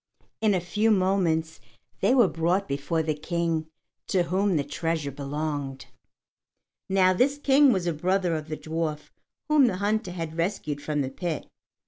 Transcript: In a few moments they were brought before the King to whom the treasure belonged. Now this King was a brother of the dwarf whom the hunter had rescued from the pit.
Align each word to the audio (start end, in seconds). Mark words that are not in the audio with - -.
In 0.41 0.55
a 0.55 0.59
few 0.59 0.89
moments 0.89 1.59
they 1.99 2.15
were 2.15 2.27
brought 2.27 2.67
before 2.67 3.03
the 3.03 3.13
King 3.13 3.67
to 4.07 4.23
whom 4.23 4.55
the 4.55 4.63
treasure 4.63 5.11
belonged. 5.11 5.85
Now 6.89 7.13
this 7.13 7.37
King 7.37 7.71
was 7.71 7.85
a 7.85 7.93
brother 7.93 8.33
of 8.35 8.47
the 8.47 8.57
dwarf 8.57 9.11
whom 9.47 9.67
the 9.67 9.77
hunter 9.77 10.13
had 10.13 10.35
rescued 10.39 10.81
from 10.81 11.01
the 11.01 11.11
pit. 11.11 11.45